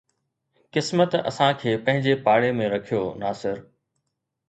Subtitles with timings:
[0.77, 3.65] قسمت اسان کي پنهنجي پاڙي ۾ رکيو ناصر